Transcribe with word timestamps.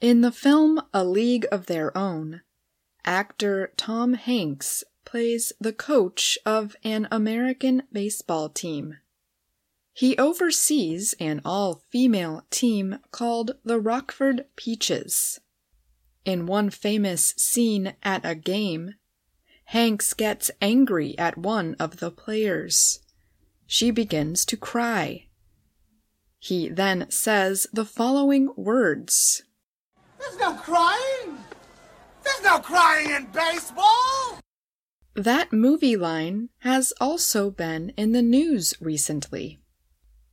In 0.00 0.22
the 0.22 0.32
film 0.32 0.80
A 0.94 1.04
League 1.04 1.46
of 1.52 1.66
Their 1.66 1.96
Own, 1.96 2.40
actor 3.04 3.74
Tom 3.76 4.14
Hanks 4.14 4.82
plays 5.04 5.52
the 5.60 5.74
coach 5.74 6.38
of 6.46 6.74
an 6.82 7.06
American 7.10 7.82
baseball 7.92 8.48
team. 8.48 8.96
He 9.92 10.16
oversees 10.16 11.14
an 11.20 11.42
all 11.44 11.82
female 11.90 12.46
team 12.50 13.00
called 13.10 13.56
the 13.62 13.78
Rockford 13.78 14.46
Peaches. 14.56 15.38
In 16.24 16.46
one 16.46 16.70
famous 16.70 17.34
scene 17.36 17.92
at 18.02 18.24
a 18.24 18.34
game, 18.34 18.94
Hanks 19.64 20.14
gets 20.14 20.50
angry 20.62 21.16
at 21.18 21.36
one 21.36 21.76
of 21.78 21.98
the 21.98 22.10
players. 22.10 23.00
She 23.66 23.90
begins 23.90 24.46
to 24.46 24.56
cry. 24.56 25.26
He 26.38 26.70
then 26.70 27.10
says 27.10 27.66
the 27.70 27.84
following 27.84 28.48
words 28.56 29.42
There's 30.20 30.38
no 30.38 30.54
crying! 30.54 31.38
There's 32.22 32.42
no 32.42 32.58
crying 32.58 33.10
in 33.10 33.26
baseball! 33.26 34.38
That 35.14 35.52
movie 35.52 35.96
line 35.96 36.50
has 36.58 36.92
also 37.00 37.50
been 37.50 37.92
in 37.96 38.12
the 38.12 38.22
news 38.22 38.74
recently. 38.80 39.60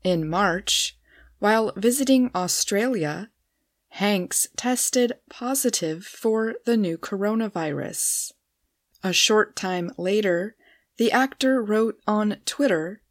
In 0.03 0.29
March, 0.29 0.97
while 1.39 1.73
visiting 1.75 2.29
Australia, 2.35 3.29
Hanks 3.89 4.47
tested 4.55 5.13
positive 5.29 6.05
for 6.05 6.55
the 6.65 6.77
new 6.77 6.97
coronavirus. 6.97 8.33
A 9.03 9.13
short 9.13 9.55
time 9.55 9.91
later, 9.97 10.55
the 10.97 11.11
actor 11.11 11.63
wrote 11.63 11.99
on 12.05 12.37
Twitter 12.45 13.01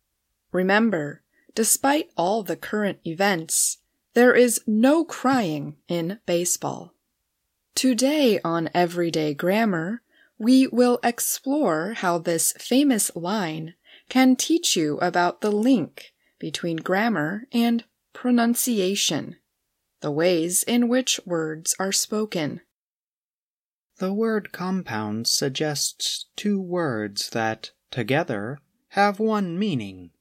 Remember, 0.53 1.23
despite 1.55 2.11
all 2.17 2.43
the 2.43 2.57
current 2.57 2.99
events, 3.05 3.79
there 4.17 4.35
is 4.35 4.63
no 4.67 5.05
crying 5.05 5.77
in 5.89 6.19
baseball. 6.25 6.95
Today 7.75 8.41
on 8.43 8.71
Everyday 8.73 9.35
Grammar, 9.35 10.01
we 10.39 10.67
will 10.69 10.99
explore 11.05 11.93
how 11.93 12.17
this 12.17 12.53
famous 12.53 13.15
line 13.15 13.75
can 14.09 14.35
teach 14.35 14.75
you 14.75 14.97
about 15.01 15.43
the 15.43 15.53
link 15.53 16.15
between 16.39 16.79
grammar 16.79 17.45
and 17.53 17.85
pronunciation, 18.15 19.37
the 20.01 20.11
ways 20.11 20.63
in 20.63 20.89
which 20.89 21.21
words 21.27 21.77
are 21.79 21.93
spoken. 21.93 22.63
The 23.99 24.15
word 24.15 24.51
compound 24.51 25.27
suggests 25.29 26.25
two 26.37 26.59
words 26.59 27.29
that, 27.31 27.73
together, 27.91 28.61
have 28.93 29.21
one 29.21 29.59
meaning. 29.59 30.13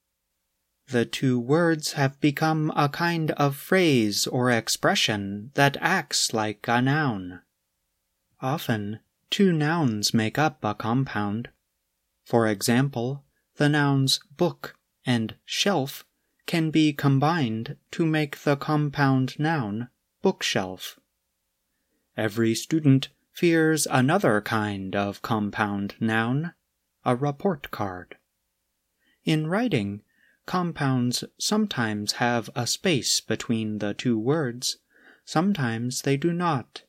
The 0.87 1.05
two 1.05 1.39
words 1.39 1.93
have 1.93 2.19
become 2.21 2.71
a 2.75 2.89
kind 2.89 3.31
of 3.31 3.55
phrase 3.55 4.27
or 4.27 4.51
expression 4.51 5.51
that 5.55 5.77
acts 5.81 6.33
like 6.33 6.67
a 6.67 6.81
noun. 6.81 7.41
Often, 8.39 8.99
two 9.31 9.51
nouns 9.51 10.13
make 10.13 10.37
up 10.37 10.63
a 10.63 10.75
compound. 10.75 11.49
For 12.23 12.47
example, 12.47 13.25
the 13.55 13.69
nouns 13.69 14.19
book 14.37 14.75
and 15.05 15.35
shelf 15.45 16.05
can 16.45 16.69
be 16.69 16.93
combined 16.93 17.77
to 17.91 18.05
make 18.05 18.43
the 18.43 18.55
compound 18.55 19.39
noun 19.39 19.89
bookshelf. 20.21 20.99
Every 22.15 22.53
student 22.53 23.09
fears 23.31 23.87
another 23.89 24.39
kind 24.41 24.95
of 24.95 25.21
compound 25.21 25.95
noun, 25.99 26.53
a 27.03 27.15
report 27.15 27.71
card. 27.71 28.17
In 29.23 29.47
writing, 29.47 30.01
compounds 30.45 31.23
sometimes 31.37 32.13
have 32.13 32.49
a 32.55 32.67
space 32.67 33.19
between 33.19 33.79
the 33.79 33.93
two 33.93 34.17
words, 34.17 34.77
sometimes 35.23 36.03
they 36.03 36.17
do 36.17 36.31
not. 36.31 36.83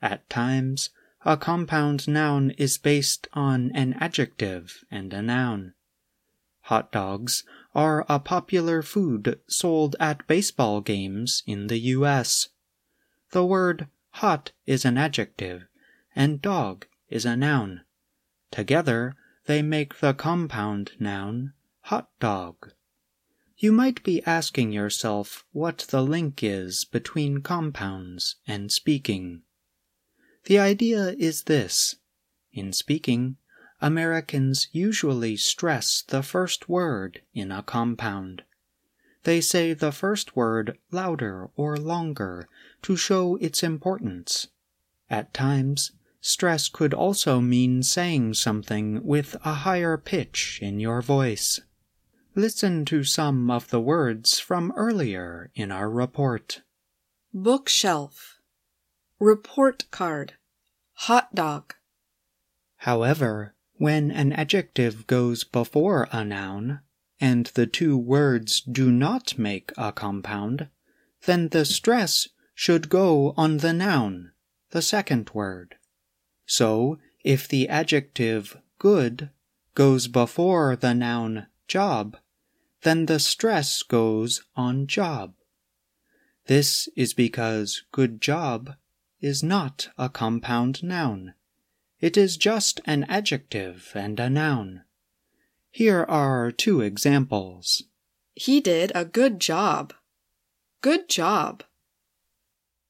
At 0.00 0.28
times, 0.30 0.90
a 1.24 1.36
compound 1.36 2.06
noun 2.06 2.52
is 2.52 2.78
based 2.78 3.28
on 3.32 3.72
an 3.74 3.94
adjective 3.94 4.84
and 4.90 5.12
a 5.12 5.22
noun. 5.22 5.74
Hot 6.62 6.90
dogs 6.90 7.44
are 7.74 8.06
a 8.08 8.18
popular 8.18 8.82
food 8.82 9.38
sold 9.46 9.96
at 10.00 10.26
baseball 10.26 10.80
games 10.80 11.42
in 11.46 11.66
the 11.66 11.78
U.S. 11.78 12.48
The 13.32 13.44
word 13.44 13.88
hot 14.12 14.52
is 14.66 14.84
an 14.84 14.96
adjective 14.96 15.66
and 16.14 16.40
dog 16.40 16.86
is 17.08 17.24
a 17.24 17.36
noun. 17.36 17.82
Together, 18.50 19.14
they 19.44 19.62
make 19.62 19.98
the 19.98 20.14
compound 20.14 20.92
noun 20.98 21.52
hot 21.86 22.08
dog. 22.18 22.72
You 23.56 23.70
might 23.70 24.02
be 24.02 24.20
asking 24.24 24.72
yourself 24.72 25.44
what 25.52 25.86
the 25.90 26.02
link 26.02 26.42
is 26.42 26.84
between 26.84 27.42
compounds 27.42 28.34
and 28.44 28.72
speaking. 28.72 29.42
The 30.46 30.58
idea 30.58 31.14
is 31.16 31.44
this. 31.44 31.94
In 32.52 32.72
speaking, 32.72 33.36
Americans 33.80 34.66
usually 34.72 35.36
stress 35.36 36.02
the 36.02 36.24
first 36.24 36.68
word 36.68 37.20
in 37.32 37.52
a 37.52 37.62
compound. 37.62 38.42
They 39.22 39.40
say 39.40 39.72
the 39.72 39.92
first 39.92 40.34
word 40.34 40.78
louder 40.90 41.50
or 41.54 41.76
longer 41.76 42.48
to 42.82 42.96
show 42.96 43.36
its 43.36 43.62
importance. 43.62 44.48
At 45.08 45.32
times, 45.32 45.92
stress 46.20 46.68
could 46.68 46.92
also 46.92 47.40
mean 47.40 47.84
saying 47.84 48.34
something 48.34 49.04
with 49.04 49.36
a 49.44 49.54
higher 49.54 49.96
pitch 49.96 50.58
in 50.60 50.80
your 50.80 51.00
voice. 51.00 51.60
Listen 52.38 52.84
to 52.84 53.02
some 53.02 53.50
of 53.50 53.70
the 53.70 53.80
words 53.80 54.38
from 54.38 54.70
earlier 54.76 55.50
in 55.54 55.72
our 55.72 55.88
report. 55.88 56.60
Bookshelf, 57.32 58.40
report 59.18 59.90
card, 59.90 60.34
hot 60.92 61.34
dog. 61.34 61.72
However, 62.76 63.54
when 63.76 64.10
an 64.10 64.34
adjective 64.34 65.06
goes 65.06 65.44
before 65.44 66.08
a 66.12 66.26
noun, 66.26 66.80
and 67.18 67.46
the 67.54 67.66
two 67.66 67.96
words 67.96 68.60
do 68.60 68.92
not 68.92 69.38
make 69.38 69.72
a 69.78 69.90
compound, 69.90 70.68
then 71.24 71.48
the 71.48 71.64
stress 71.64 72.28
should 72.54 72.90
go 72.90 73.32
on 73.38 73.56
the 73.56 73.72
noun, 73.72 74.32
the 74.72 74.82
second 74.82 75.30
word. 75.32 75.76
So, 76.44 76.98
if 77.24 77.48
the 77.48 77.66
adjective 77.66 78.60
good 78.78 79.30
goes 79.74 80.06
before 80.06 80.76
the 80.76 80.92
noun 80.92 81.46
job, 81.66 82.18
then 82.82 83.06
the 83.06 83.18
stress 83.18 83.82
goes 83.82 84.42
on 84.54 84.86
job. 84.86 85.34
This 86.46 86.88
is 86.96 87.14
because 87.14 87.82
good 87.92 88.20
job 88.20 88.74
is 89.20 89.42
not 89.42 89.88
a 89.98 90.08
compound 90.08 90.82
noun. 90.82 91.34
It 92.00 92.16
is 92.16 92.36
just 92.36 92.80
an 92.84 93.04
adjective 93.04 93.90
and 93.94 94.20
a 94.20 94.30
noun. 94.30 94.82
Here 95.70 96.04
are 96.04 96.52
two 96.52 96.80
examples. 96.80 97.84
He 98.34 98.60
did 98.60 98.92
a 98.94 99.04
good 99.04 99.40
job. 99.40 99.92
Good 100.82 101.08
job. 101.08 101.64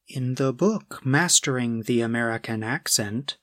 In 0.07 0.35
the 0.35 0.53
book 0.53 1.01
Mastering 1.03 1.83
the 1.83 2.01
American 2.01 2.63
Accent, 2.63 3.37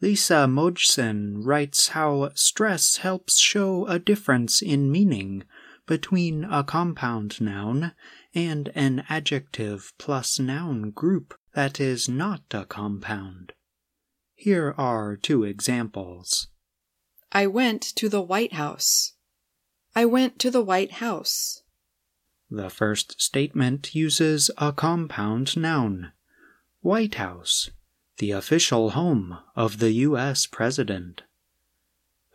Lisa 0.00 0.46
Mojsin 0.48 1.36
writes 1.44 1.88
how 1.88 2.30
stress 2.34 2.96
helps 2.96 3.38
show 3.38 3.86
a 3.86 3.98
difference 3.98 4.60
in 4.60 4.90
meaning 4.90 5.44
between 5.86 6.44
a 6.44 6.62
compound 6.62 7.40
noun 7.40 7.92
and 8.34 8.70
an 8.74 9.04
adjective 9.08 9.92
plus 9.98 10.38
noun 10.38 10.90
group 10.90 11.34
that 11.54 11.80
is 11.80 12.08
not 12.08 12.42
a 12.52 12.64
compound. 12.64 13.52
Here 14.34 14.74
are 14.78 15.16
two 15.16 15.44
examples. 15.44 16.48
I 17.30 17.46
went 17.46 17.82
to 17.96 18.08
the 18.08 18.22
White 18.22 18.54
House. 18.54 19.14
I 19.94 20.04
went 20.04 20.38
to 20.40 20.50
the 20.50 20.62
White 20.62 20.92
House. 20.92 21.62
The 22.50 22.70
first 22.70 23.20
statement 23.20 23.94
uses 23.94 24.50
a 24.58 24.72
compound 24.72 25.56
noun. 25.56 26.12
White 26.80 27.14
House, 27.14 27.70
the 28.18 28.32
official 28.32 28.90
home 28.90 29.38
of 29.56 29.78
the 29.78 29.92
U.S. 29.92 30.46
President. 30.46 31.22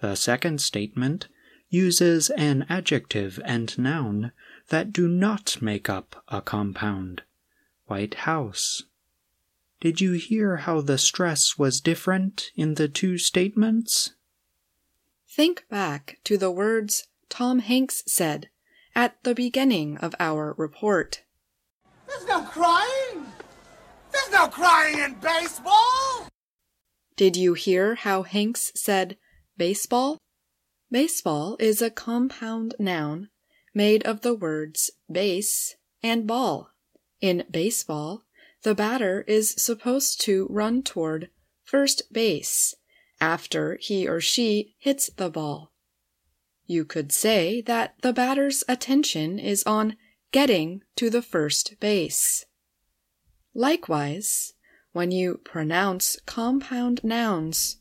The 0.02 0.16
second 0.16 0.62
statement 0.62 1.28
uses 1.70 2.30
an 2.32 2.66
adjective 2.70 3.40
and 3.46 3.78
noun 3.78 4.32
that 4.70 4.94
do 4.94 5.08
not 5.08 5.62
make 5.62 5.90
up 5.90 6.24
a 6.28 6.42
compound. 6.42 7.24
White 7.86 8.16
House. 8.16 8.84
Did 9.80 10.02
you 10.02 10.14
hear 10.14 10.58
how 10.58 10.82
the 10.82 10.98
stress 10.98 11.58
was 11.58 11.82
different 11.82 12.52
in 12.56 12.74
the 12.74 12.88
two 12.88 13.18
statements? 13.18 14.14
Think 15.30 15.66
back 15.70 16.20
to 16.24 16.38
the 16.38 16.52
words 16.52 17.08
Tom 17.30 17.60
Hanks 17.60 18.04
said 18.08 18.50
at 18.96 19.22
the 19.24 19.36
beginning 19.36 19.98
of 19.98 20.16
our 20.20 20.56
report. 20.58 21.24
There's 22.08 22.26
no 22.26 22.42
crying! 22.42 23.28
There's 24.12 24.32
no 24.32 24.48
crying 24.48 24.98
in 25.00 25.14
baseball! 25.16 26.28
Did 27.16 27.38
you 27.38 27.54
hear 27.54 27.96
how 27.96 28.24
Hanks 28.24 28.72
said 28.76 29.18
baseball? 29.58 30.18
Baseball 30.90 31.58
is 31.60 31.82
a 31.82 31.90
compound 31.90 32.74
noun 32.80 33.30
made 33.74 34.04
of 34.06 34.22
the 34.22 34.34
words 34.34 34.90
base 35.12 35.76
and 36.02 36.26
ball. 36.26 36.72
In 37.20 37.44
baseball, 37.52 38.24
the 38.64 38.74
batter 38.74 39.24
is 39.28 39.54
supposed 39.58 40.22
to 40.22 40.48
run 40.50 40.84
toward 40.84 41.30
first 41.64 42.14
base 42.14 42.74
after 43.20 43.78
he 43.82 44.08
or 44.08 44.22
she 44.22 44.76
hits 44.80 45.10
the 45.10 45.30
ball. 45.30 45.74
You 46.66 46.86
could 46.86 47.12
say 47.12 47.62
that 47.62 47.96
the 48.02 48.14
batter's 48.14 48.64
attention 48.68 49.40
is 49.40 49.64
on 49.64 49.98
getting 50.32 50.84
to 50.96 51.10
the 51.10 51.22
first 51.22 51.80
base. 51.80 52.46
Likewise, 53.54 54.54
when 54.92 55.12
you 55.12 55.40
pronounce 55.44 56.18
compound 56.26 57.02
nouns, 57.04 57.78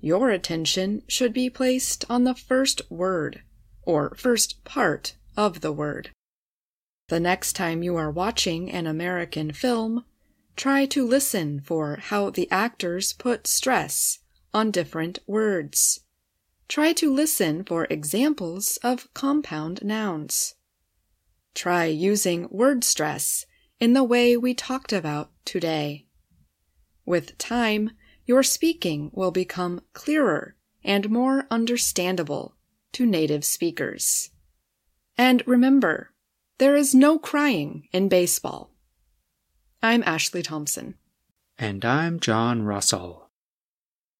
your 0.00 0.30
attention 0.30 1.02
should 1.06 1.32
be 1.32 1.50
placed 1.50 2.04
on 2.08 2.24
the 2.24 2.34
first 2.34 2.82
word 2.90 3.42
or 3.82 4.14
first 4.16 4.64
part 4.64 5.14
of 5.36 5.60
the 5.60 5.72
word. 5.72 6.10
The 7.08 7.20
next 7.20 7.54
time 7.54 7.82
you 7.82 7.96
are 7.96 8.10
watching 8.10 8.70
an 8.70 8.86
American 8.86 9.52
film, 9.52 10.04
try 10.56 10.86
to 10.86 11.06
listen 11.06 11.60
for 11.60 11.96
how 11.96 12.30
the 12.30 12.50
actors 12.50 13.12
put 13.12 13.46
stress 13.46 14.20
on 14.54 14.70
different 14.70 15.18
words. 15.26 16.00
Try 16.68 16.92
to 16.94 17.12
listen 17.12 17.64
for 17.64 17.88
examples 17.90 18.78
of 18.84 19.12
compound 19.12 19.82
nouns. 19.82 20.54
Try 21.54 21.86
using 21.86 22.46
word 22.50 22.84
stress 22.84 23.44
in 23.80 23.92
the 23.92 24.04
way 24.04 24.36
we 24.36 24.54
talked 24.54 24.92
about 24.92 25.32
today. 25.44 26.06
With 27.04 27.36
time, 27.38 27.90
your 28.30 28.44
speaking 28.44 29.10
will 29.12 29.32
become 29.32 29.80
clearer 29.92 30.54
and 30.84 31.10
more 31.10 31.48
understandable 31.50 32.54
to 32.92 33.04
native 33.04 33.44
speakers. 33.44 34.30
And 35.18 35.42
remember, 35.48 36.12
there 36.58 36.76
is 36.76 36.94
no 36.94 37.18
crying 37.18 37.88
in 37.90 38.08
baseball. 38.08 38.70
I'm 39.82 40.04
Ashley 40.04 40.44
Thompson. 40.44 40.94
And 41.58 41.84
I'm 41.84 42.20
John 42.20 42.62
Russell. 42.62 43.29